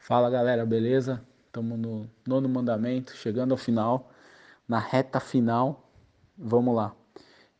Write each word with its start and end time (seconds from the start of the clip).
Fala 0.00 0.28
galera, 0.28 0.66
beleza? 0.66 1.24
Estamos 1.46 1.78
no 1.78 2.10
nono 2.26 2.48
mandamento, 2.48 3.14
chegando 3.14 3.52
ao 3.52 3.56
final, 3.56 4.10
na 4.66 4.80
reta 4.80 5.20
final. 5.20 5.88
Vamos 6.36 6.74
lá. 6.74 6.92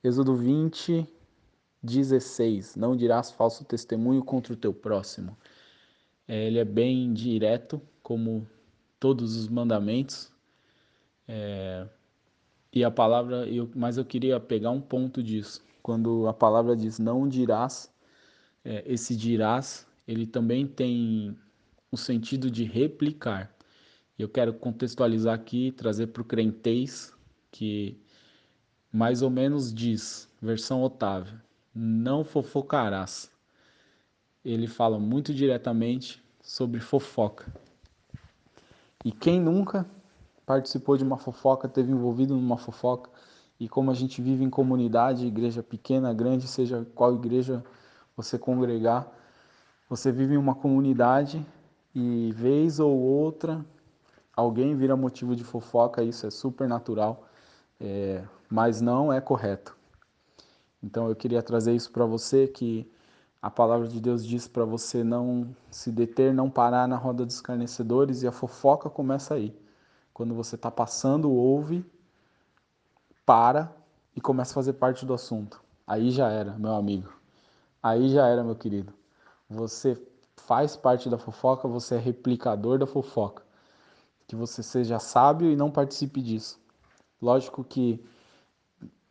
Êxodo 0.03 0.35
20, 0.35 1.07
16. 1.81 2.75
Não 2.75 2.97
dirás 2.97 3.31
falso 3.31 3.65
testemunho 3.65 4.25
contra 4.25 4.55
o 4.55 4.57
teu 4.57 4.75
próximo. 4.75 5.39
É, 6.27 6.49
ele 6.49 6.59
é 6.59 6.65
bem 6.65 7.13
direto, 7.13 7.81
como 8.03 8.45
todos 8.99 9.37
os 9.37 9.47
mandamentos. 9.49 10.33
É, 11.29 11.87
e 12.77 12.85
a 12.85 12.91
palavra, 12.91 13.49
eu, 13.49 13.71
mas 13.75 13.97
eu 13.97 14.05
queria 14.05 14.39
pegar 14.39 14.71
um 14.71 14.83
ponto 14.83 15.23
disso. 15.23 15.65
Quando 15.83 16.29
a 16.29 16.34
palavra 16.34 16.77
diz 16.77 16.98
não 16.98 17.27
dirás, 17.27 17.91
é, 18.62 18.84
esse 18.87 19.17
dirás, 19.17 19.87
ele 20.07 20.27
também 20.27 20.67
tem 20.67 21.34
o 21.91 21.97
sentido 21.97 22.51
de 22.51 22.65
replicar. 22.65 23.51
Eu 24.19 24.29
quero 24.29 24.53
contextualizar 24.53 25.34
aqui, 25.34 25.73
trazer 25.73 26.09
para 26.09 26.20
o 26.20 26.25
crentez, 26.25 27.15
que 27.51 27.98
mais 28.93 29.23
ou 29.23 29.31
menos 29.31 29.73
diz, 29.73 30.29
versão 30.43 30.83
Otávio, 30.83 31.41
não 31.75 32.25
fofocarás. 32.25 33.31
Ele 34.45 34.67
fala 34.67 34.98
muito 34.98 35.33
diretamente 35.33 36.23
sobre 36.43 36.79
fofoca. 36.79 37.51
E 39.03 39.11
quem 39.11 39.41
nunca 39.41 39.87
participou 40.46 40.96
de 40.96 41.02
uma 41.05 41.18
fofoca, 41.18 41.68
teve 41.68 41.91
envolvido 41.91 42.36
numa 42.36 42.56
fofoca, 42.56 43.10
e 43.59 43.68
como 43.68 43.91
a 43.91 43.95
gente 43.95 44.23
vive 44.23 44.45
em 44.45 44.50
comunidade, 44.50 45.27
igreja 45.27 45.62
pequena, 45.62 46.14
grande, 46.14 46.46
seja 46.46 46.86
qual 46.94 47.14
igreja 47.14 47.64
você 48.16 48.38
congregar, 48.38 49.11
você 49.88 50.12
vive 50.12 50.34
em 50.34 50.38
uma 50.38 50.55
comunidade 50.55 51.44
e 51.94 52.33
vez 52.33 52.78
ou 52.78 52.97
outra 52.97 53.64
alguém 54.34 54.77
vira 54.77 54.94
motivo 54.97 55.34
de 55.34 55.42
fofoca, 55.42 56.03
isso 56.03 56.27
é 56.27 56.30
super 56.30 56.69
natural, 56.69 57.27
é, 57.81 58.22
mas 58.50 58.81
não 58.81 59.12
é 59.12 59.20
correto. 59.20 59.75
Então 60.83 61.08
eu 61.08 61.16
queria 61.16 61.42
trazer 61.42 61.75
isso 61.75 61.91
para 61.91 62.05
você 62.05 62.47
que 62.47 62.88
a 63.41 63.50
palavra 63.50 63.88
de 63.88 64.00
Deus 64.00 64.25
diz 64.25 64.47
para 64.47 64.64
você 64.64 65.03
não 65.03 65.48
se 65.70 65.91
deter, 65.91 66.34
não 66.34 66.50
parar 66.50 66.86
na 66.86 66.97
roda 66.97 67.25
dos 67.25 67.36
escarnecedores 67.36 68.22
e 68.22 68.27
a 68.27 68.33
fofoca 68.33 68.91
começa 68.91 69.34
aí. 69.34 69.56
Quando 70.17 70.34
você 70.34 70.55
está 70.55 70.70
passando, 70.70 71.31
ouve, 71.31 71.84
para 73.27 73.70
e 74.14 74.20
começa 74.20 74.53
a 74.53 74.55
fazer 74.55 74.72
parte 74.72 75.05
do 75.05 75.12
assunto. 75.12 75.62
Aí 75.86 76.11
já 76.11 76.31
era, 76.31 76.55
meu 76.55 76.75
amigo. 76.75 77.12
Aí 77.83 78.09
já 78.09 78.27
era, 78.27 78.42
meu 78.42 78.56
querido. 78.56 78.94
Você 79.47 80.03
faz 80.34 80.75
parte 80.75 81.11
da 81.11 81.19
fofoca, 81.19 81.69
você 81.69 81.97
é 81.97 81.98
replicador 81.98 82.78
da 82.78 82.87
fofoca. 82.87 83.42
Que 84.27 84.34
você 84.34 84.62
seja 84.62 84.98
sábio 84.98 85.50
e 85.50 85.55
não 85.55 85.70
participe 85.70 86.22
disso. 86.22 86.59
Lógico 87.20 87.62
que 87.62 88.03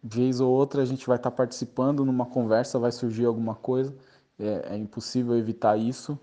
vez 0.02 0.42
ou 0.42 0.52
outra 0.52 0.82
a 0.82 0.86
gente 0.86 1.06
vai 1.06 1.18
estar 1.18 1.30
participando 1.30 2.04
numa 2.04 2.26
conversa, 2.26 2.80
vai 2.80 2.92
surgir 2.92 3.26
alguma 3.26 3.54
coisa, 3.54 3.96
é, 4.40 4.74
é 4.74 4.76
impossível 4.76 5.38
evitar 5.38 5.78
isso, 5.78 6.18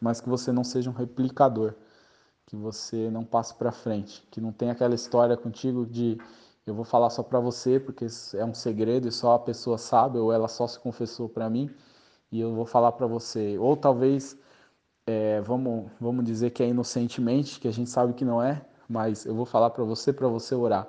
mas 0.00 0.20
que 0.20 0.28
você 0.28 0.52
não 0.52 0.62
seja 0.62 0.88
um 0.88 0.92
replicador, 0.92 1.74
que 2.50 2.56
você 2.56 3.08
não 3.10 3.24
passe 3.24 3.54
para 3.54 3.70
frente, 3.70 4.26
que 4.28 4.40
não 4.40 4.50
tenha 4.50 4.72
aquela 4.72 4.94
história 4.94 5.36
contigo 5.36 5.86
de 5.86 6.18
eu 6.66 6.74
vou 6.74 6.84
falar 6.84 7.08
só 7.08 7.22
para 7.22 7.38
você 7.38 7.78
porque 7.78 8.06
é 8.34 8.44
um 8.44 8.52
segredo 8.52 9.06
e 9.06 9.12
só 9.12 9.34
a 9.34 9.38
pessoa 9.38 9.78
sabe 9.78 10.18
ou 10.18 10.32
ela 10.32 10.48
só 10.48 10.66
se 10.66 10.76
confessou 10.80 11.28
para 11.28 11.48
mim 11.48 11.70
e 12.30 12.40
eu 12.40 12.52
vou 12.52 12.66
falar 12.66 12.90
para 12.92 13.06
você. 13.06 13.56
Ou 13.56 13.76
talvez 13.76 14.36
é, 15.06 15.40
vamos, 15.40 15.92
vamos 16.00 16.24
dizer 16.24 16.50
que 16.50 16.60
é 16.60 16.68
inocentemente, 16.68 17.60
que 17.60 17.68
a 17.68 17.72
gente 17.72 17.88
sabe 17.88 18.14
que 18.14 18.24
não 18.24 18.42
é, 18.42 18.60
mas 18.88 19.24
eu 19.24 19.34
vou 19.34 19.46
falar 19.46 19.70
para 19.70 19.84
você, 19.84 20.12
para 20.12 20.26
você 20.26 20.52
orar. 20.52 20.88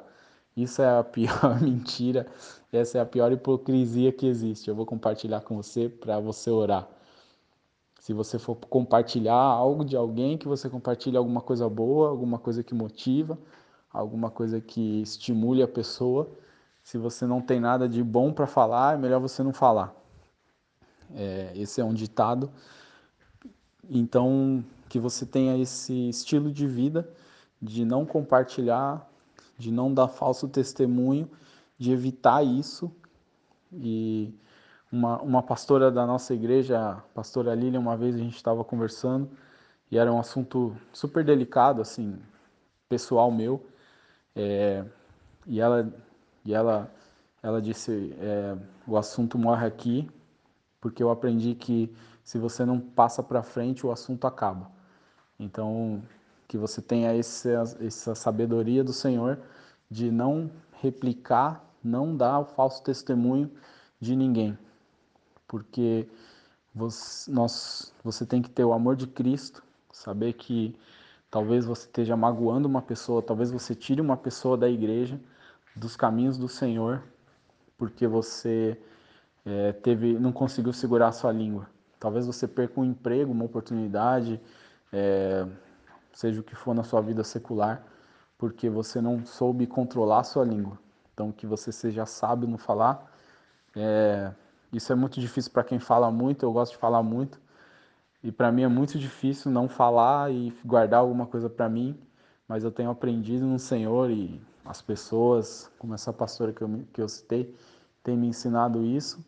Isso 0.57 0.81
é 0.81 0.99
a 0.99 1.03
pior 1.05 1.61
mentira, 1.61 2.25
essa 2.73 2.97
é 2.97 3.01
a 3.01 3.05
pior 3.05 3.31
hipocrisia 3.31 4.11
que 4.11 4.25
existe. 4.25 4.67
Eu 4.67 4.75
vou 4.75 4.85
compartilhar 4.87 5.41
com 5.41 5.57
você 5.57 5.87
para 5.87 6.19
você 6.19 6.49
orar. 6.49 6.89
Se 8.01 8.13
você 8.13 8.37
for 8.37 8.55
compartilhar 8.55 9.35
algo 9.35 9.85
de 9.85 9.95
alguém, 9.95 10.37
que 10.37 10.47
você 10.47 10.67
compartilhe 10.69 11.15
alguma 11.15 11.39
coisa 11.39 11.69
boa, 11.69 12.09
alguma 12.09 12.37
coisa 12.39 12.63
que 12.63 12.73
motiva, 12.73 13.37
alguma 13.93 14.29
coisa 14.29 14.59
que 14.59 15.01
estimule 15.01 15.61
a 15.61 15.67
pessoa. 15.67 16.27
Se 16.83 16.97
você 16.97 17.27
não 17.27 17.39
tem 17.39 17.59
nada 17.59 17.87
de 17.87 18.03
bom 18.03 18.33
para 18.33 18.47
falar, 18.47 18.95
é 18.95 18.97
melhor 18.97 19.21
você 19.21 19.43
não 19.43 19.53
falar. 19.53 19.95
É, 21.15 21.51
esse 21.55 21.79
é 21.79 21.85
um 21.85 21.93
ditado 21.93 22.51
então, 23.93 24.63
que 24.87 24.97
você 24.97 25.25
tenha 25.25 25.57
esse 25.57 26.07
estilo 26.07 26.49
de 26.49 26.65
vida 26.65 27.09
de 27.61 27.83
não 27.83 28.05
compartilhar, 28.05 29.05
de 29.57 29.69
não 29.69 29.93
dar 29.93 30.07
falso 30.07 30.47
testemunho, 30.47 31.29
de 31.77 31.91
evitar 31.91 32.41
isso. 32.41 32.89
E 33.73 34.33
uma, 34.91 35.21
uma 35.21 35.41
pastora 35.41 35.89
da 35.89 36.05
nossa 36.05 36.33
igreja, 36.33 36.79
a 36.79 36.95
pastora 37.13 37.55
Lilian, 37.55 37.79
uma 37.79 37.95
vez 37.95 38.15
a 38.15 38.19
gente 38.19 38.35
estava 38.35 38.63
conversando 38.63 39.29
e 39.89 39.97
era 39.97 40.11
um 40.11 40.19
assunto 40.19 40.75
super 40.91 41.23
delicado, 41.23 41.81
assim, 41.81 42.19
pessoal 42.89 43.31
meu. 43.31 43.65
É, 44.35 44.83
e 45.47 45.59
ela, 45.59 45.93
e 46.45 46.53
ela, 46.53 46.91
ela 47.41 47.61
disse: 47.61 48.15
é, 48.19 48.57
o 48.87 48.97
assunto 48.97 49.37
morre 49.37 49.65
aqui, 49.65 50.09
porque 50.79 51.01
eu 51.01 51.09
aprendi 51.09 51.55
que 51.55 51.93
se 52.23 52.37
você 52.37 52.65
não 52.65 52.79
passa 52.79 53.23
para 53.23 53.43
frente, 53.43 53.85
o 53.85 53.91
assunto 53.91 54.27
acaba. 54.27 54.69
Então, 55.39 56.01
que 56.47 56.57
você 56.57 56.81
tenha 56.81 57.13
essa, 57.15 57.63
essa 57.79 58.15
sabedoria 58.15 58.83
do 58.83 58.93
Senhor 58.93 59.39
de 59.89 60.11
não 60.11 60.51
replicar, 60.81 61.63
não 61.83 62.15
dar 62.15 62.39
o 62.39 62.45
falso 62.45 62.83
testemunho 62.83 63.51
de 63.99 64.15
ninguém. 64.15 64.57
Porque 65.51 66.07
você, 66.73 67.29
nós, 67.29 67.93
você 68.01 68.25
tem 68.25 68.41
que 68.41 68.49
ter 68.49 68.63
o 68.63 68.71
amor 68.71 68.95
de 68.95 69.05
Cristo, 69.05 69.61
saber 69.91 70.31
que 70.31 70.73
talvez 71.29 71.65
você 71.65 71.87
esteja 71.87 72.15
magoando 72.15 72.69
uma 72.69 72.81
pessoa, 72.81 73.21
talvez 73.21 73.51
você 73.51 73.75
tire 73.75 73.99
uma 73.99 74.15
pessoa 74.15 74.55
da 74.55 74.69
igreja, 74.69 75.19
dos 75.75 75.97
caminhos 75.97 76.37
do 76.37 76.47
Senhor, 76.47 77.03
porque 77.77 78.07
você 78.07 78.79
é, 79.45 79.73
teve, 79.73 80.13
não 80.13 80.31
conseguiu 80.31 80.71
segurar 80.71 81.09
a 81.09 81.11
sua 81.11 81.33
língua. 81.33 81.67
Talvez 81.99 82.25
você 82.25 82.47
perca 82.47 82.79
um 82.79 82.85
emprego, 82.85 83.33
uma 83.33 83.43
oportunidade, 83.43 84.39
é, 84.93 85.45
seja 86.13 86.39
o 86.39 86.43
que 86.45 86.55
for 86.55 86.73
na 86.73 86.85
sua 86.85 87.01
vida 87.01 87.25
secular, 87.25 87.85
porque 88.37 88.69
você 88.69 89.01
não 89.01 89.25
soube 89.25 89.67
controlar 89.67 90.21
a 90.21 90.23
sua 90.23 90.45
língua. 90.45 90.79
Então, 91.13 91.29
que 91.29 91.45
você 91.45 91.73
seja 91.73 92.05
sábio 92.05 92.47
no 92.47 92.57
falar. 92.57 93.11
É, 93.75 94.31
isso 94.71 94.91
é 94.91 94.95
muito 94.95 95.19
difícil 95.19 95.51
para 95.51 95.63
quem 95.63 95.79
fala 95.79 96.11
muito, 96.11 96.43
eu 96.43 96.51
gosto 96.51 96.73
de 96.73 96.77
falar 96.77 97.03
muito. 97.03 97.39
E 98.23 98.31
para 98.31 98.51
mim 98.51 98.63
é 98.63 98.67
muito 98.67 98.99
difícil 98.99 99.51
não 99.51 99.67
falar 99.67 100.31
e 100.31 100.53
guardar 100.63 100.99
alguma 100.99 101.25
coisa 101.25 101.49
para 101.49 101.67
mim, 101.67 101.97
mas 102.47 102.63
eu 102.63 102.71
tenho 102.71 102.89
aprendido 102.89 103.45
no 103.45 103.57
Senhor 103.57 104.11
e 104.11 104.39
as 104.63 104.81
pessoas, 104.81 105.71
como 105.79 105.93
essa 105.93 106.13
pastora 106.13 106.53
que 106.53 106.61
eu, 106.61 106.85
que 106.93 107.01
eu 107.01 107.09
citei, 107.09 107.55
tem 108.03 108.15
me 108.15 108.27
ensinado 108.27 108.83
isso. 108.83 109.23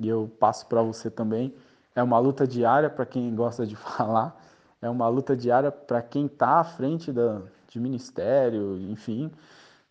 E 0.00 0.08
eu 0.08 0.30
passo 0.40 0.66
para 0.66 0.82
você 0.82 1.10
também 1.10 1.54
é 1.94 2.02
uma 2.02 2.18
luta 2.18 2.46
diária 2.46 2.90
para 2.90 3.06
quem 3.06 3.34
gosta 3.34 3.66
de 3.66 3.76
falar, 3.76 4.38
é 4.82 4.88
uma 4.88 5.08
luta 5.08 5.36
diária 5.36 5.70
para 5.70 6.02
quem 6.02 6.26
está 6.26 6.60
à 6.60 6.64
frente 6.64 7.12
da, 7.12 7.42
de 7.68 7.80
ministério, 7.80 8.78
enfim, 8.90 9.30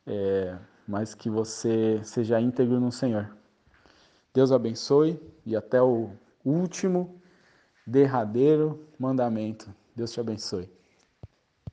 é, 0.05 0.55
mas 0.87 1.15
que 1.15 1.29
você 1.29 2.01
seja 2.03 2.39
íntegro 2.39 2.79
no 2.79 2.91
Senhor. 2.91 3.29
Deus 4.33 4.51
abençoe 4.51 5.19
e 5.45 5.55
até 5.55 5.81
o 5.81 6.09
último, 6.43 7.21
derradeiro 7.85 8.87
mandamento. 8.97 9.73
Deus 9.95 10.11
te 10.11 10.19
abençoe. 10.19 10.69